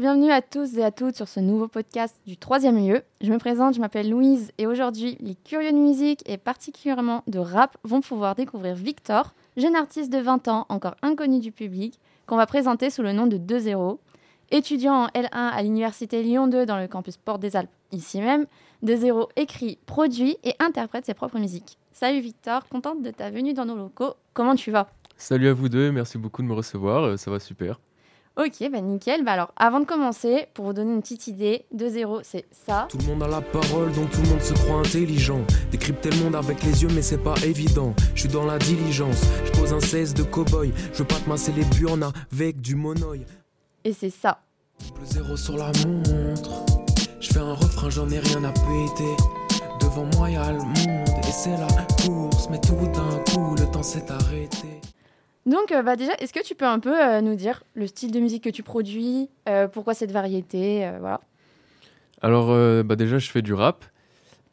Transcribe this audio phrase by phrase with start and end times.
[0.00, 3.02] bienvenue à tous et à toutes sur ce nouveau podcast du troisième lieu.
[3.20, 7.38] Je me présente, je m'appelle Louise et aujourd'hui, les curieux de musique et particulièrement de
[7.38, 12.38] rap vont pouvoir découvrir Victor, jeune artiste de 20 ans, encore inconnu du public, qu'on
[12.38, 13.98] va présenter sous le nom de 2-0.
[14.50, 18.46] Étudiant en L1 à l'université Lyon 2 dans le campus Porte des Alpes, ici même,
[18.82, 21.76] 2-0 écrit, produit et interprète ses propres musiques.
[21.92, 24.14] Salut Victor, contente de ta venue dans nos locaux.
[24.32, 24.88] Comment tu vas?
[25.18, 27.78] Salut à vous deux, merci beaucoup de me recevoir, euh, ça va super.
[28.40, 29.22] Ok, bah nickel.
[29.22, 32.88] Bah alors, avant de commencer, pour vous donner une petite idée, 2-0, c'est ça.
[32.88, 35.42] Tout le monde a la parole, donc tout le monde se croit intelligent.
[35.70, 37.92] Décrypter le monde avec les yeux, mais c'est pas évident.
[38.14, 40.72] Je suis dans la diligence, je pose un 16 de cow-boy.
[40.94, 43.26] Je veux pas te masser les burnes avec du monoï.
[43.84, 44.40] Et c'est ça.
[44.98, 46.64] Le zéro sur la montre.
[47.20, 49.16] Je fais un refrain, j'en ai rien à péter.
[49.82, 51.68] Devant moi, y'a le monde, et c'est la
[52.02, 52.48] course.
[52.50, 54.80] Mais tout d'un coup, le temps s'est arrêté.
[55.50, 58.12] Donc, euh, bah déjà, est-ce que tu peux un peu euh, nous dire le style
[58.12, 61.20] de musique que tu produis, euh, pourquoi cette variété, voilà.
[62.22, 62.48] Alors
[62.84, 63.82] bah déjà je fais du rap.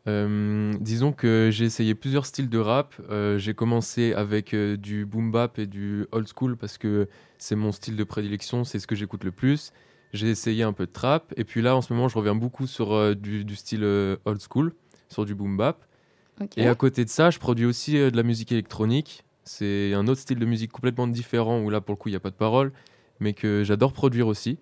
[0.08, 2.95] Euh, disons que j'ai essayé plusieurs styles de rap.
[3.09, 7.58] Euh, j'ai commencé avec euh, du boom bap et du old school parce que c'est
[7.58, 9.73] mon style de prédilection, c'est ce que j'écoute le plus.
[10.14, 12.68] J'ai essayé un peu de trap et puis là en ce moment je reviens beaucoup
[12.68, 14.73] sur du, du style old school,
[15.09, 15.84] sur du boom bap.
[16.56, 19.25] Et à côté de ça, je produis aussi de la musique électronique.
[19.48, 22.17] C'est un autre style de musique complètement différent où là pour le coup il n'y
[22.17, 22.72] a pas de parole,
[23.20, 24.58] mais que j'adore produire aussi.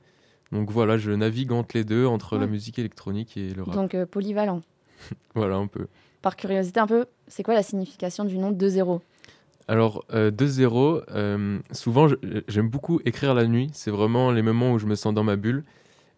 [0.52, 3.74] Donc voilà, je navigue entre les deux, entre la musique électronique et le rap.
[3.76, 4.62] Donc, euh, polyvalent.
[5.36, 5.88] Voilà un peu.
[6.22, 9.02] Par curiosité, un peu, c'est quoi la signification du nom 2-0
[9.68, 12.16] Alors, euh, 2-0, euh, souvent je-
[12.48, 13.70] j'aime beaucoup écrire la nuit.
[13.74, 15.64] C'est vraiment les moments où je me sens dans ma bulle.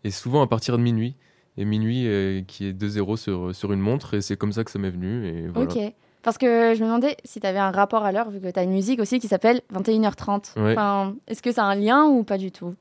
[0.04, 1.16] Et souvent à partir de minuit.
[1.58, 4.14] Et minuit euh, qui est 2-0 sur, sur une montre.
[4.14, 5.26] Et c'est comme ça que ça m'est venu.
[5.28, 5.72] Et voilà.
[5.72, 5.94] Ok.
[6.24, 8.60] Parce que je me demandais si tu avais un rapport à l'heure, vu que tu
[8.60, 10.60] as une musique aussi qui s'appelle 21h30.
[10.60, 10.72] Ouais.
[10.74, 12.74] Enfin, est-ce que ça a un lien ou pas du tout?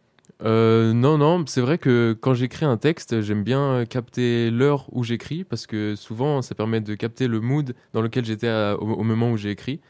[0.42, 5.02] Euh, non, non, c'est vrai que quand j'écris un texte, j'aime bien capter l'heure où
[5.02, 9.02] j'écris parce que souvent ça permet de capter le mood dans lequel j'étais au, au
[9.02, 9.80] moment où j'ai écrit.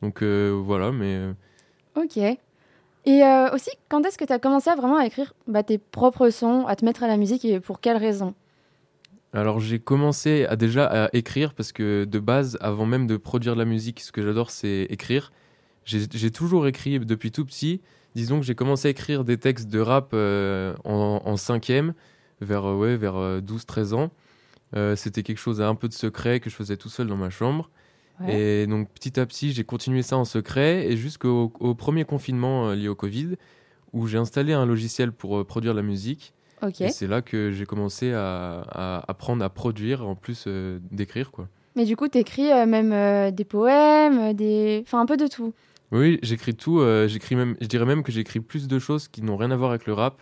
[0.00, 1.32] Donc euh, voilà, mais euh,
[1.96, 2.16] Ok.
[2.16, 5.78] Et euh, aussi, quand est-ce que tu as commencé à vraiment à écrire bah, tes
[5.78, 8.34] propres sons, à te mettre à la musique et pour quelles raisons?
[9.32, 13.54] Alors j'ai commencé à déjà à écrire parce que de base, avant même de produire
[13.54, 15.32] de la musique, ce que j'adore c'est écrire.
[15.84, 17.80] J'ai toujours écrit depuis tout petit.
[18.14, 21.94] Disons que j'ai commencé à écrire des textes de rap euh, en, en cinquième,
[22.40, 24.10] vers, euh, ouais, vers 12-13 ans.
[24.76, 27.16] Euh, C'était quelque chose à un peu de secret que je faisais tout seul dans
[27.16, 27.70] ma chambre.
[28.28, 32.70] Et donc petit à petit, j'ai continué ça en secret et jusqu'au au premier confinement
[32.70, 33.30] lié au Covid,
[33.92, 36.32] où j'ai installé un logiciel pour produire la musique.
[36.80, 41.30] Et c'est là que j'ai commencé à, à apprendre à produire en plus euh, d'écrire
[41.30, 41.48] quoi.
[41.74, 44.82] Mais du coup, tu écris même euh, des poèmes, euh, des...
[44.86, 45.54] enfin un peu de tout.
[45.90, 46.80] Oui, j'écris tout.
[46.80, 49.56] euh, j'écris même, je dirais même que j'écris plus de choses qui n'ont rien à
[49.56, 50.20] voir avec le rap.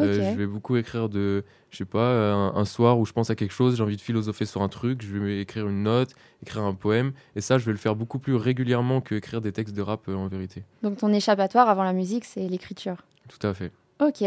[0.00, 3.30] Euh, je vais beaucoup écrire de, je sais pas, un, un soir où je pense
[3.30, 6.10] à quelque chose, j'ai envie de philosopher sur un truc, je vais écrire une note,
[6.40, 9.50] écrire un poème, et ça, je vais le faire beaucoup plus régulièrement que écrire des
[9.50, 10.62] textes de rap euh, en vérité.
[10.84, 12.98] Donc ton échappatoire avant la musique, c'est l'écriture.
[13.28, 13.72] Tout à fait.
[14.00, 14.22] Ok.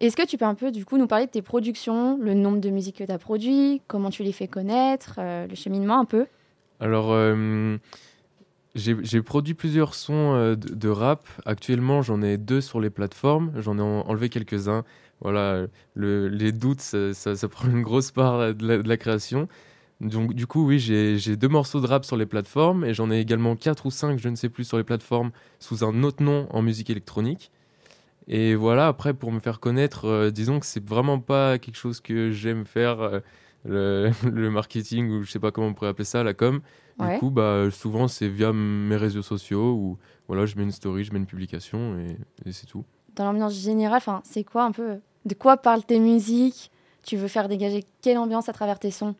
[0.00, 2.60] Est-ce que tu peux un peu du coup nous parler de tes productions, le nombre
[2.60, 6.04] de musiques que tu as produit, comment tu les fais connaître, euh, le cheminement un
[6.04, 6.26] peu?
[6.78, 7.76] Alors, euh,
[8.76, 11.26] j'ai produit plusieurs sons euh, de, rap.
[11.44, 13.52] Actuellement, j'en ai deux sur les plateformes.
[13.56, 14.84] J'en ai en- enlevé quelques-uns.
[15.20, 19.48] Voilà, le- les doutes, ça, prend une grosse part de la, de la création.
[20.00, 23.18] Donc, du coup, oui, j'ai deux morceaux de rap sur les plateformes et j'en ai
[23.18, 26.46] également quatre ou cinq, je ne sais plus, sur les plateformes sous un autre nom
[26.50, 27.50] en musique électronique.
[28.28, 32.00] Et voilà, après, pour me faire connaître, euh, disons que c'est vraiment pas quelque chose
[32.00, 33.20] que j'aime faire, euh,
[33.64, 36.60] le, le marketing ou je sais pas comment on pourrait appeler ça, la com.
[36.98, 37.14] Ouais.
[37.14, 41.04] Du coup, bah, souvent, c'est via mes réseaux sociaux où voilà, je mets une story,
[41.04, 42.16] je mets une publication et,
[42.48, 42.84] et c'est tout.
[43.16, 46.70] Dans l'ambiance générale, c'est quoi un peu De quoi parlent tes musiques?
[47.02, 49.14] Tu veux faire dégager quelle ambiance à travers tes sons?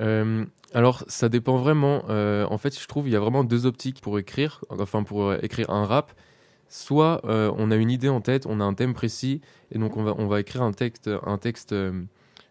[0.00, 0.44] Euh,
[0.74, 2.04] alors, ça dépend vraiment.
[2.08, 5.34] Euh, en fait, je trouve il y a vraiment deux optiques pour écrire, enfin pour
[5.34, 6.12] écrire un rap.
[6.74, 9.42] Soit euh, on a une idée en tête, on a un thème précis,
[9.72, 12.02] et donc on va, on va écrire un texte, un texte euh,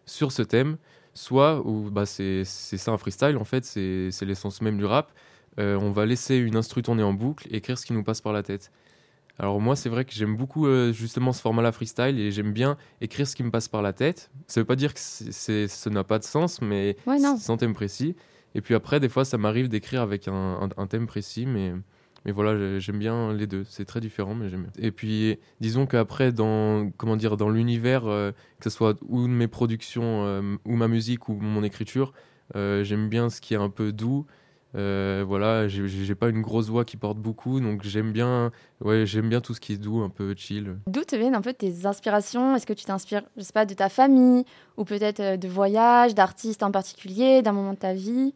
[0.06, 0.76] sur ce thème.
[1.12, 5.10] Soit, ou bah, c'est ça un freestyle, en fait, c'est l'essence même du rap.
[5.58, 8.20] Euh, on va laisser une instru tourner en boucle, et écrire ce qui nous passe
[8.20, 8.70] par la tête.
[9.40, 13.26] Alors moi, c'est vrai que j'aime beaucoup justement ce format-là freestyle, et j'aime bien écrire
[13.26, 14.30] ce qui me passe par la tête.
[14.46, 17.74] Ça veut pas dire que c'est- ça n'a pas de sens, mais Ouais, sans thème
[17.74, 18.14] précis.
[18.54, 20.32] Et puis après, des fois, ça m'arrive d'écrire avec un,
[20.62, 21.72] un- un thème précis, mais,
[22.24, 23.64] mais voilà, j'ai- j'aime bien les deux.
[23.68, 24.72] C'est très différent, mais j'aime bien.
[24.78, 29.48] Et puis, disons qu'après, dans, comment dire, dans l'univers, euh, que ce soit ou mes
[29.48, 32.12] productions, euh, ou ma musique, ou mon écriture,
[32.56, 34.26] euh, j'aime bien ce qui est un peu doux,
[34.74, 39.40] voilà, j'ai- pas une grosse voix qui porte beaucoup, donc j'aime bien, ouais, j'aime bien
[39.40, 40.76] tout ce qui est doux, un peu chill.
[40.86, 42.54] D'où te viennent un peu tes inspirations?
[42.56, 44.44] Est-ce que tu t'inspires, je sais pas, de ta famille?
[44.76, 48.34] Ou peut-être de voyages, d'artistes en particulier, d'un moment de ta vie?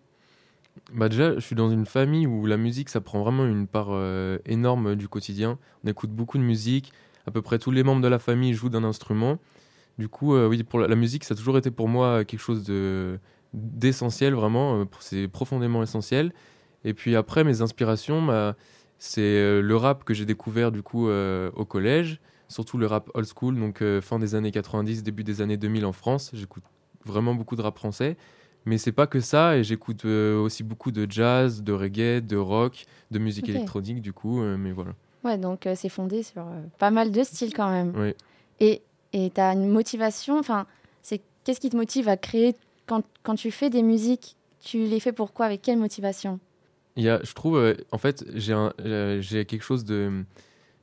[0.93, 3.89] Bah déjà, je suis dans une famille où la musique, ça prend vraiment une part
[3.91, 5.59] euh, énorme du quotidien.
[5.85, 6.93] On écoute beaucoup de musique.
[7.27, 9.39] À peu près tous les membres de la famille jouent d'un instrument.
[9.99, 12.65] Du coup, euh, oui, pour la, musique, ça a toujours été pour moi quelque chose
[12.65, 13.19] de
[13.55, 14.81] d'essentiel, vraiment.
[14.81, 16.33] euh, C'est profondément essentiel.
[16.85, 18.55] Et puis après, mes inspirations, bah,
[18.99, 23.11] c'est euh, le rap que j'ai découvert du coup euh, au collège, surtout le rap
[23.15, 26.31] old school, donc euh, fin des années 90, début des années 2000 en France.
[26.33, 26.63] J'écoute
[27.05, 28.17] vraiment beaucoup de rap français.
[28.67, 32.37] Mais c'est pas que ça, et j'écoute euh, aussi beaucoup de jazz, de reggae, de
[32.37, 34.93] rock, de musique électronique, du coup, euh, mais voilà.
[35.25, 36.45] Ouais, donc euh, c'est fondé sur
[36.79, 37.93] pas mal de styles quand même.
[37.97, 38.15] Oui.
[38.61, 38.83] Et
[39.13, 40.67] et tu as une motivation, enfin,
[41.03, 42.55] c'est qu'est-ce qui te motive à créer
[42.87, 46.39] quand, quand tu fais des musiques Tu les fais pourquoi Avec quelle motivation?
[46.97, 50.25] Il y a, je trouve, euh, en fait, j'ai euh, quelque chose de.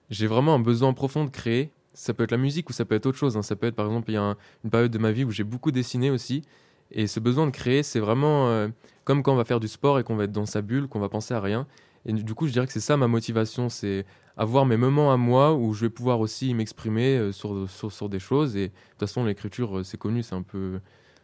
[0.10, 1.72] J'ai vraiment un besoin profond de créer.
[1.94, 3.36] Ça peut être la musique ou ça peut être autre chose.
[3.38, 3.42] hein.
[3.42, 5.32] Ça peut être, par exemple, il y a un- une période de ma vie où
[5.32, 6.44] j'ai beaucoup dessiné aussi.
[6.94, 8.68] Et ce besoin de créer, c'est vraiment euh,
[9.04, 11.00] comme quand on va faire du sport et qu'on va être dans sa bulle, qu'on
[11.00, 11.68] va penser à rien.
[12.06, 14.06] Et du coup, je dirais que c'est ça ma motivation, c'est
[14.38, 18.10] avoir mes moments à moi où je vais pouvoir aussi m'exprimer euh, sur, sur, sur
[18.10, 18.56] des choses.
[18.56, 20.80] Et de toute façon, l'écriture, euh, c'est connu, c'est un peu.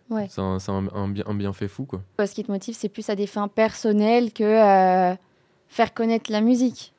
[0.10, 0.28] Ouais.
[0.30, 2.02] C'est un, un, un bien, un bienfait fou, quoi.
[2.26, 5.16] Ce qui te motive, c'est plus à des fins personnelles que euh,
[5.68, 6.94] faire connaître la musique.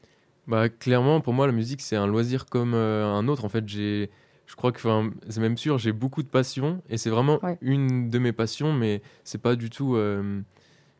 [0.46, 3.44] Bah, clairement, pour moi, la musique, c'est un loisir comme euh, un autre.
[3.44, 4.10] En fait, j'ai,
[4.50, 4.80] je crois que,
[5.28, 7.56] c'est même sûr, j'ai beaucoup de passion et c'est vraiment Ouais.
[7.62, 9.94] une de mes passions, mais c'est pas du tout.
[9.94, 10.40] euh,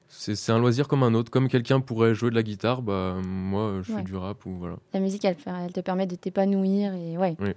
[0.09, 1.31] c'est, c'est un loisir comme un autre.
[1.33, 3.99] Comme quelqu'un pourrait jouer de la guitare, bah, moi, je Ouais.
[3.99, 4.77] fais du rap ou voilà.
[4.95, 5.37] La musique, elle,
[5.67, 6.95] elle te permet de t'épanouir.
[6.95, 7.37] Et, ouais.
[7.41, 7.51] Oui.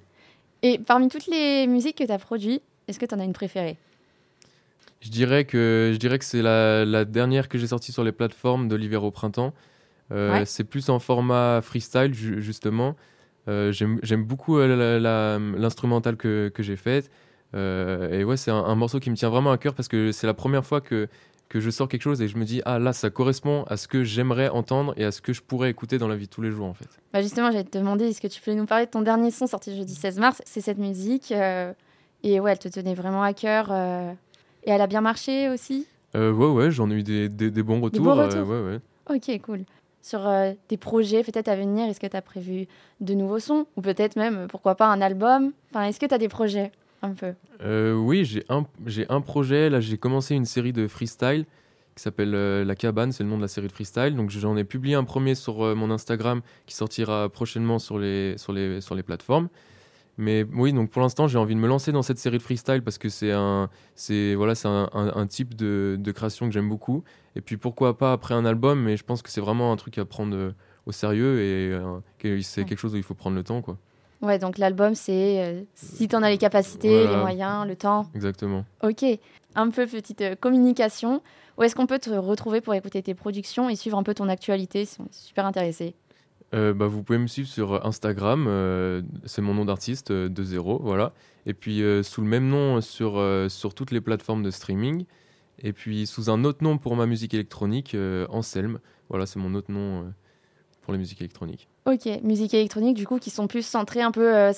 [0.64, 3.34] et parmi toutes les musiques que tu as produites, est-ce que tu en as une
[3.34, 3.78] préférée?
[5.02, 8.12] Je dirais que, je dirais que c'est la, la dernière que j'ai sortie sur les
[8.12, 9.54] plateformes de l'hiver au printemps.
[10.12, 10.46] Euh, Ouais.
[10.46, 12.96] C'est plus en format freestyle, ju- justement.
[13.48, 15.00] Euh, J'aime beaucoup euh,
[15.58, 17.10] l'instrumental que, que j'ai faite.
[17.56, 20.12] Euh, et ouais, c'est un, un morceau qui me tient vraiment à cœur parce que
[20.12, 21.08] c'est la première fois que,
[21.50, 23.88] que je sors quelque chose et je me dis, ah là, ça correspond à ce
[23.88, 26.42] que j'aimerais entendre et à ce que je pourrais écouter dans la vie de tous
[26.42, 26.88] les jours, en fait.
[27.14, 29.46] bah Justement, j'allais te demander, est-ce que tu peux nous parler de ton dernier son
[29.46, 30.42] sorti jeudi 16 mars?
[30.46, 31.32] C'est cette musique.
[31.32, 33.72] et ouais, elle te tenait vraiment à cœur.
[33.72, 35.86] et elle a bien marché aussi?
[36.16, 38.04] Euh, ouais, ouais, j'en ai eu des, des, des bons retours.
[38.06, 38.50] bons euh, retours.
[38.50, 39.16] ouais, ouais.
[39.16, 39.60] Ok, cool.
[40.04, 42.68] Sur euh, tes projets peut-être à venir, est-ce que tu as prévu
[43.00, 45.54] de nouveaux sons Ou peut-être même, pourquoi pas, un album?
[45.72, 47.34] Enfin, Est-ce que tu as des projets un peu?
[47.64, 48.66] Euh, oui, j'ai un,
[49.08, 49.70] un projet.
[49.70, 51.46] Là, j'ai commencé une série de freestyle
[51.96, 54.16] qui s'appelle euh, La Cabane, c'est le nom de la série de freestyle.
[54.18, 58.52] Donc, j'en ai publié un premier sur mon Instagram qui sortira prochainement sur les, sur
[58.52, 59.48] les, sur les plateformes.
[60.18, 62.84] Mais oui, donc pour l'instant, j'ai envie de me lancer dans cette série de freestyle
[62.84, 66.52] parce que c'est un, c'est voilà, c'est un, un- un type de, de création que
[66.54, 67.04] j'aime beaucoup.
[67.36, 69.98] Et puis pourquoi pas après un album, mais je pense que c'est vraiment un truc
[69.98, 70.52] à prendre euh,
[70.86, 72.00] au sérieux et euh,
[72.44, 73.78] c'est quelque chose où il faut prendre le temps, quoi.
[74.22, 77.12] Ouais, donc l'album, c'est euh, si tu en as les capacités, Voilà.
[77.12, 78.06] les moyens, le temps.
[78.16, 78.64] Exactement.
[78.84, 79.04] Ok,
[79.56, 81.22] un peu petite euh, communication.
[81.58, 84.30] Où est-ce qu'on peut te retrouver pour écouter tes productions et suivre un peu ton
[84.30, 85.94] actualité si on est super intéressé?
[86.54, 90.44] Euh, bah, vous pouvez me suivre sur Instagram, euh, c'est mon nom d'artiste, euh, de
[90.44, 91.14] zéro, voilà.
[91.46, 95.06] Et puis euh, sous le même nom sur, sur toutes les plateformes de streaming.
[95.60, 97.96] Et puis sous un autre nom pour ma musique électronique,
[98.30, 98.80] Anselme.
[99.10, 100.12] Voilà, c'est mon autre nom
[100.82, 101.70] pour les musiques électroniques.
[101.86, 104.52] Ok, musique électronique, du coup, qui sont plus centrées un peu.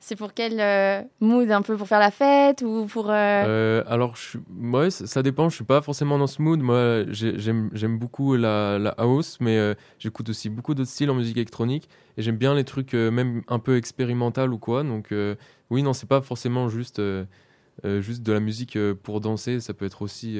[0.00, 3.10] C'est pour quel euh, mood Un peu pour faire la fête ou pour.
[3.10, 3.14] euh,
[3.46, 6.60] Euh, alors, je ouais, ça, dépend, je suis pas forcément dans ce mood.
[6.60, 11.36] Moi, j'ai- j'aime beaucoup la, la house, mais j'écoute aussi beaucoup d'autres styles en musique
[11.36, 11.88] électronique.
[12.16, 14.82] Et j'aime bien les trucs même un peu expérimental ou quoi.
[14.82, 15.14] Donc,
[15.70, 17.00] oui, non, c'est pas forcément juste,
[17.84, 19.60] juste de la musique pour danser.
[19.60, 20.38] Ça peut être aussi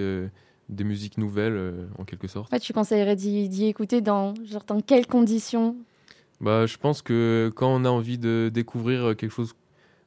[0.69, 2.52] des musiques nouvelles, en quelque sorte.
[2.52, 5.76] ouais, tu conseillerais d'y écouter dans, genre, dans quelles conditions
[6.40, 9.54] Bah, je pense que quand on a envie de découvrir quelque chose,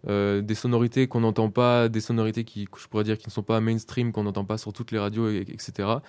[0.07, 3.43] euh, des sonorités qu'on n'entend pas, des sonorités qui, je pourrais dire qui ne sont
[3.43, 6.01] pas mainstream, qu'on n'entend pas sur toutes les radios, et- etc.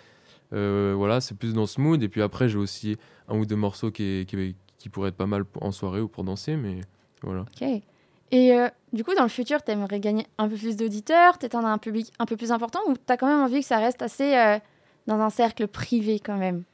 [0.52, 2.02] Euh, voilà, c'est plus dans ce mood.
[2.02, 2.96] Et puis après, j'ai aussi
[3.28, 6.24] un ou deux morceaux qui, qui, qui pourraient être pas mal en soirée ou pour
[6.24, 6.80] danser, mais
[7.22, 7.42] voilà.
[7.42, 7.82] Ok.
[8.30, 11.64] Et euh, du coup, dans le futur, tu aimerais gagner un peu plus d'auditeurs en
[11.64, 13.78] as un public un peu plus important Ou tu as quand même envie que ça
[13.78, 14.58] reste assez euh,
[15.06, 16.64] dans un cercle privé quand même?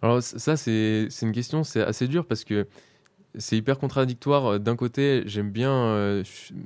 [0.00, 2.68] Alors ça, c'est une question, c'est assez dur parce que
[3.36, 4.46] c'est hyper contradictoire.
[4.54, 6.22] Euh, D'un côté, j'aime bien, euh,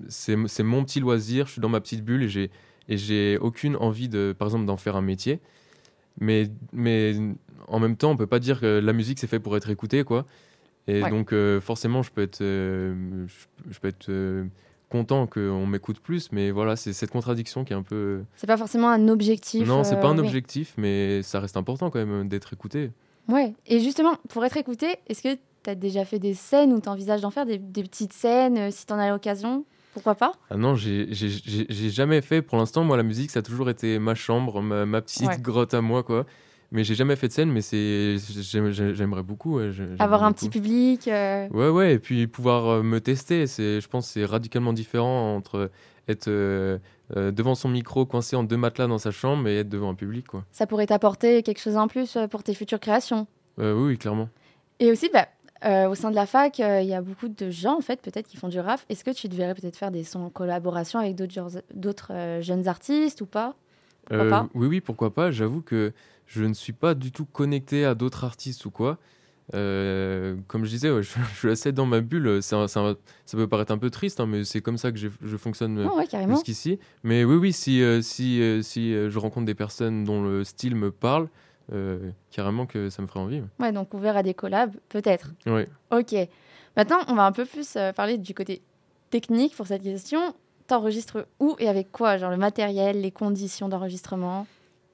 [0.09, 2.50] c'est mon petit loisir, je suis dans ma petite bulle et j'ai
[2.88, 5.40] et j'ai aucune envie de, par exemple, d'en faire un métier.
[6.21, 7.14] Mais mais
[7.69, 10.04] en même temps, on peut pas dire que la musique c'est fait pour être écouté,
[10.04, 10.26] quoi.
[10.88, 11.11] Et Ouais.
[11.11, 13.35] donc euh, forcément, je peux être, euh, je,
[13.73, 14.11] je peux être
[14.88, 18.23] content qu'on m'écoute plus, mais voilà, c'est cette contradiction qui est un peu.
[18.37, 19.66] C'est pas forcément un objectif.
[19.66, 22.90] Non, c'est pas un objectif, mais ça reste important quand même d'être écouté.
[23.28, 23.54] Ouais.
[23.66, 26.88] Et justement, pour être écouté, est-ce que tu as déjà fait des scènes ou tu
[26.88, 30.33] envisages d'en faire des, des petites scènes euh, si tu en as l'occasion Pourquoi pas?
[30.50, 31.09] Ah non, j'ai
[31.90, 32.42] jamais fait.
[32.42, 35.38] Pour l'instant, moi, la musique, ça a toujours été ma chambre, ma, ma petite Ouais.
[35.40, 36.26] grotte à moi, quoi.
[36.75, 39.59] Mais j'ai jamais fait de scène, mais c'est j'aime- j'aime- j'aimerais beaucoup.
[39.59, 43.78] ouais, Avoir un petit public euh, Ouais, ouais, et puis pouvoir euh, me tester, c'est,
[43.83, 45.71] je pense que c'est radicalement différent entre
[46.09, 46.78] être euh,
[47.14, 49.95] euh, devant son micro coincé en deux matelas dans sa chambre et être devant un
[49.95, 50.45] public, quoi.
[50.50, 53.26] Ça pourrait t'apporter quelque chose en plus pour tes futures créations.
[53.59, 54.31] Oui, clairement.
[54.81, 55.26] Et aussi, bah,
[55.64, 58.00] euh, au sein de la fac, euh, il y a beaucoup de gens, en fait,
[58.00, 58.81] peut-être, qui font du rap.
[58.88, 62.66] Est-ce que tu devrais peut-être faire des sons en collaboration avec d'autres d'autres euh, jeunes
[62.69, 63.54] artistes ou pas?
[64.11, 65.31] Oui, oui, pourquoi pas.
[65.31, 65.92] J'avoue que
[66.26, 68.99] je ne suis pas du tout connecté à d'autres artistes ou quoi.
[69.52, 72.42] Comme je disais, ouais, je, je suis assez dans ma bulle.
[72.42, 72.59] Ça
[73.33, 76.35] peut paraître un peu triste, hein, mais c'est comme ça que je fonctionne ouais, carrément.
[76.35, 76.81] jusqu'ici.
[77.04, 81.28] Mais oui, oui, si, si, si je rencontre des personnes dont le style me parle,
[81.72, 83.42] euh, carrément que ça me ferait envie.
[83.60, 85.30] Ouais, donc ouvert à des collabs, peut-être.
[85.46, 85.66] Ouais.
[85.90, 86.14] Ok.
[86.76, 88.62] Maintenant, on va un peu plus euh, parler du côté
[89.10, 90.20] technique pour cette question.
[90.66, 94.46] T'enregistres où et avec quoi Genre le matériel, les conditions d'enregistrement?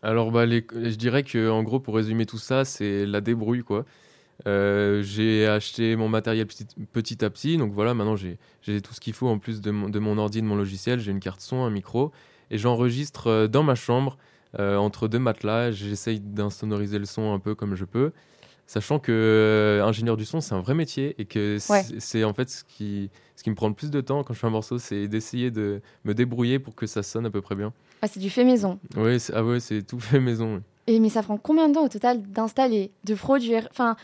[0.02, 3.62] Alors, bah, les- je dirais que en gros, pour résumer tout ça, c'est la débrouille,
[3.62, 3.84] quoi.
[4.46, 8.38] Euh, j'ai acheté mon matériel petit, petit à petit, donc voilà, maintenant j'ai
[8.82, 11.00] tout ce qu'il faut en plus de mon, de mon ordi, de mon logiciel.
[11.00, 12.12] J'ai une carte son, un micro,
[12.50, 14.16] et j'enregistre euh, dans ma chambre,
[14.58, 15.70] entre deux matelas.
[15.72, 18.12] J'essaye d'insonoriser le son un peu comme je peux,
[18.66, 22.24] sachant que euh, ingénieur du son, c'est un vrai métier, et que c'est Ouais.
[22.24, 24.46] en fait ce qui, ce qui me prend le plus de temps quand je fais
[24.46, 27.72] un morceau, c'est d'essayer de me débrouiller pour que ça sonne à peu près bien.
[28.02, 28.78] Ah, c'est du fait maison.
[29.18, 30.62] C'est- ah ouais, c'est tout fait maison.
[30.86, 33.96] Et mais ça prend combien de temps au total d'installer, de produire Enfin,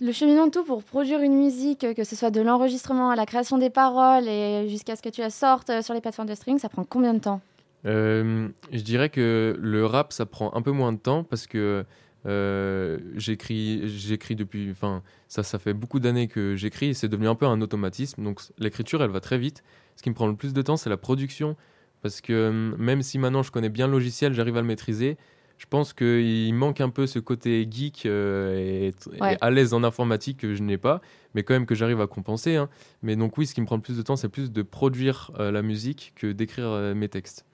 [0.00, 3.16] le cheminement de tout pour produire une musique, euh, que ce soit de l'enregistrement à
[3.16, 6.28] la création des paroles et jusqu'à ce que tu la sortes euh, sur les plateformes
[6.28, 7.40] de streaming, ça prend combien de temps?
[7.86, 11.84] Euh, je dirais que le rap, ça prend un peu moins de temps parce que
[12.26, 17.28] euh, j'écris, j'écris depuis, enfin, ça, ça fait beaucoup d'années que j'écris et c'est devenu
[17.28, 18.22] un peu un automatisme.
[18.22, 19.62] Donc l'écriture, elle va très vite.
[19.96, 21.56] Ce qui me prend le plus de temps, c'est la production
[22.02, 25.16] parce que euh, même si maintenant je connais bien le logiciel, j'arrive à le maîtriser.
[25.58, 30.38] Je pense qu'il manque un peu ce côté geek euh, et, à l'aise en informatique
[30.38, 31.00] que je n'ai pas,
[31.34, 32.56] mais quand même que j'arrive à compenser.
[32.56, 32.68] hein.
[33.02, 35.30] Mais donc oui, ce qui me prend le plus de temps, c'est plus de produire
[35.40, 37.46] euh, la musique que d'écrire mes textes.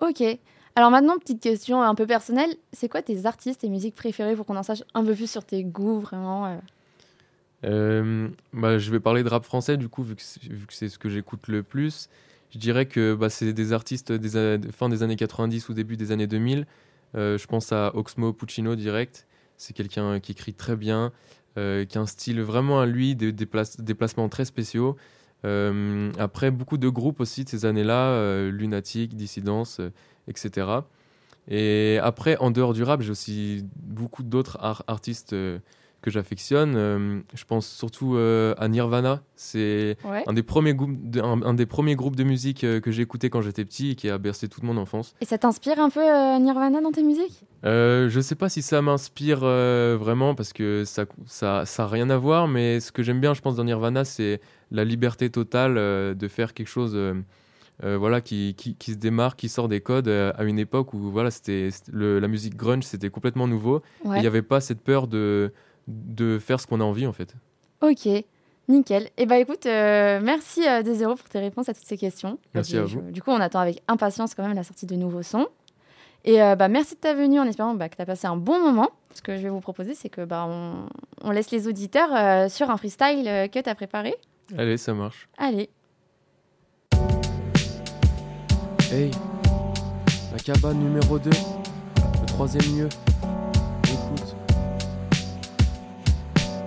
[0.00, 0.22] Ok.
[0.76, 2.54] Alors maintenant, petite question un peu personnelle.
[2.72, 5.44] C'est quoi tes artistes et musiques préférées pour qu'on en sache un peu plus sur
[5.44, 6.56] tes goûts, vraiment euh?
[7.64, 10.22] Euh, bah, je vais parler de rap français du coup, vu que
[10.70, 12.08] c'est, ce que j'écoute le plus.
[12.50, 16.12] Je dirais que bah, c'est des artistes des fin des années 90 ou début des
[16.12, 16.66] années 2000.
[17.16, 19.26] Euh, je pense à Oxmo Puccino direct.
[19.56, 21.12] C'est quelqu'un qui écrit très bien,
[21.58, 23.46] euh, qui a un style vraiment à lui, des, des,
[23.78, 24.96] des placements très spéciaux.
[25.44, 29.90] Euh, après, beaucoup de groupes aussi de ces années-là, euh, Lunatic, Dissidence, euh,
[30.28, 30.66] etc.
[31.48, 35.58] Et après, en dehors du rap, j'ai aussi beaucoup d'autres ar- artistes euh,
[36.02, 36.74] que j'affectionne.
[36.76, 39.22] Euh, je pense surtout euh, à Nirvana.
[39.36, 40.24] C'est Ouais.
[40.26, 43.02] un des premiers groupes de, un, un des premiers groupes de musique euh, que j'ai
[43.02, 45.14] écouté quand j'étais petit et qui a bercé toute mon enfance.
[45.20, 46.00] Et ça t'inspire un peu
[46.40, 47.42] Nirvana dans tes musiques?
[47.64, 52.16] Je sais pas si ça m'inspire vraiment parce que ça ça ça a rien à
[52.16, 54.40] voir, mais ce que j'aime bien, je pense, dans Nirvana, c'est
[54.70, 56.94] la liberté totale de faire quelque chose.
[57.82, 60.92] euh, voilà, qui, qui, qui se démarque, qui sort des codes euh, à une époque
[60.92, 63.80] où voilà, c'était la musique grunge, c'était complètement nouveau.
[64.04, 64.20] Il Ouais.
[64.20, 65.50] n'y avait pas cette peur de,
[65.90, 67.34] de faire ce qu'on a envie, en fait.
[67.82, 68.08] Ok.
[68.68, 69.08] Nickel.
[69.16, 70.82] Et bah écoute, euh, merci euh,
[71.16, 72.38] pour tes réponses à toutes ces questions.
[72.54, 73.10] Merci à je- vous.
[73.10, 75.48] Du coup, on attend avec impatience quand même la sortie de nouveaux sons.
[76.24, 78.36] Et euh, bah, merci de ta venue en espérant bah, que tu as passé un
[78.36, 78.90] bon moment.
[79.14, 80.86] Ce que je vais vous proposer, c'est que bah, on,
[81.22, 84.14] on laisse les auditeurs euh, sur un freestyle euh, que tu as préparé.
[84.56, 85.28] Allez, ça marche.
[85.36, 85.68] Allez.
[88.92, 89.10] Hey,
[90.32, 92.88] la cabane numéro 2, le troisième lieu.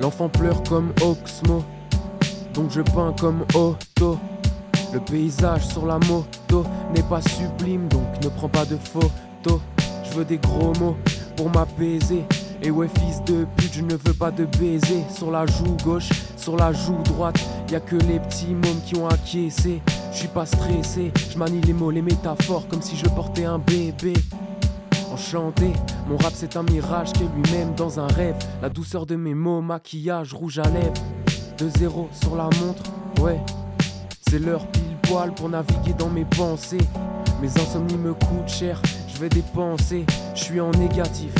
[0.01, 1.63] L'enfant pleure comme Oxmo,
[2.53, 4.17] donc je peins comme Otto.
[4.91, 9.61] Le paysage sur la moto n'est pas sublime, donc ne prends pas de photos.
[10.03, 10.97] Je veux des gros mots
[11.35, 12.25] pour m'apaiser.
[12.61, 15.03] Et ouais, fils de pute, je ne veux pas de baiser.
[15.09, 17.39] Sur la joue gauche, sur la joue droite,
[17.71, 19.81] y a que les petits mômes qui ont acquiescé.
[20.11, 23.57] Je suis pas stressé, je manie les mots, les métaphores comme si je portais un
[23.57, 24.13] bébé.
[25.13, 25.73] Enchanté,
[26.07, 28.35] mon rap c'est un mirage qui est lui-même dans un rêve.
[28.63, 31.03] La douceur de mes mots, maquillage, rouge à lèvres.
[31.59, 32.81] 2-0 sur la montre,
[33.21, 33.39] ouais.
[34.27, 36.79] C'est l'heure pile poil pour naviguer dans mes pensées.
[37.43, 40.03] Mes insomnies me coûtent cher, je vais dépenser.
[40.33, 41.31] Je suis en négatif,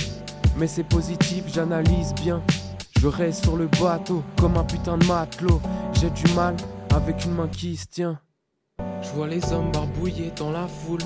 [0.56, 2.44] mais c'est positif, j'analyse bien.
[3.00, 5.60] Je reste sur le bateau comme un putain de matelot.
[5.94, 6.56] J'ai du mal
[6.96, 8.20] avec une main qui se tient.
[9.02, 11.00] Je vois les hommes barbouillés dans la foule.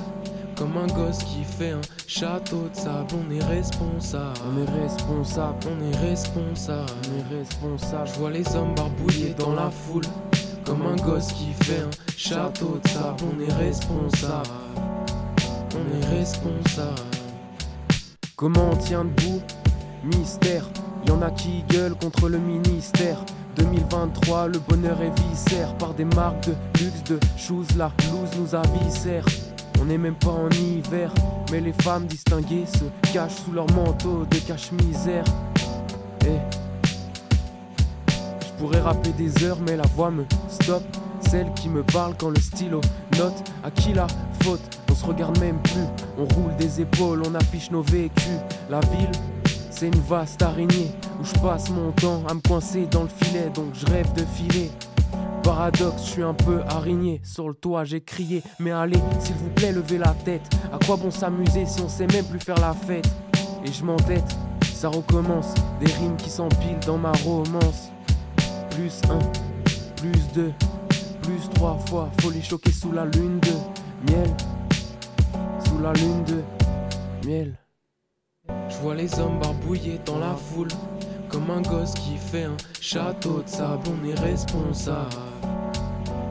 [0.58, 4.40] Comme un gosse qui fait un château de sable, on est responsable.
[4.44, 8.08] On est responsable, on est responsable, on est responsable.
[8.08, 10.06] Je vois les hommes barbouillés dans la foule.
[10.66, 14.50] Comme un gosse qui fait un château de sable, on est responsable.
[15.76, 17.02] On est responsable.
[18.36, 19.44] Comment on tient debout?
[20.04, 20.68] Mystère.
[21.06, 23.24] Y en a qui gueulent contre le ministère.
[23.58, 28.56] 2023, le bonheur est viscère par des marques de luxe, de choses, la loose nous
[28.56, 29.26] aviscère.
[29.82, 31.12] On n'est même pas en hiver,
[31.52, 35.24] mais les femmes distinguées se cachent sous leur manteau de cache-misère.
[36.26, 36.38] Et
[38.42, 40.84] je pourrais rapper des heures, mais la voix me stoppe.
[41.30, 42.82] Celle qui me parle quand le stylo
[43.18, 44.08] note à qui la
[44.44, 44.62] faute?
[44.90, 45.86] On se regarde même plus,
[46.18, 48.40] on roule des épaules, on affiche nos vécus.
[48.70, 49.12] La ville,
[49.70, 53.50] c'est une vaste araignée où je passe mon temps à me coincer dans le filet,
[53.54, 54.72] donc je rêve de filer.
[55.44, 57.22] Paradoxe, je suis un peu araignée.
[57.24, 60.42] Sur le toit, j'ai crié, mais allez, s'il vous plaît, levez la tête.
[60.74, 63.08] À quoi bon s'amuser si on sait même plus faire la fête?
[63.64, 64.36] Et je m'entête,
[64.74, 65.54] ça recommence.
[65.80, 67.92] Des rimes qui s'empilent dans ma romance.
[68.72, 69.20] Plus un,
[69.96, 70.54] plus deux,
[71.22, 72.10] plus trois fois.
[72.22, 74.30] Faut les choquer sous la lune de miel.
[75.66, 76.44] Sous la lune de
[77.28, 77.58] miel.
[78.70, 80.68] Je vois les hommes barbouillés dans la foule.
[81.38, 85.16] Comme un gosse qui fait un château de sable, on est responsable.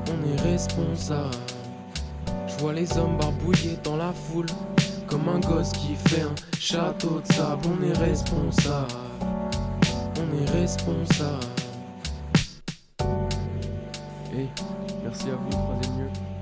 [0.09, 1.31] On est responsable.
[2.49, 4.47] Je vois les hommes barbouillés dans la foule.
[5.07, 8.95] Comme un gosse qui fait un château de sable, on est responsable.
[10.19, 11.47] On est responsable.
[14.35, 14.49] Et
[15.05, 16.36] merci à vous, troisième lieu.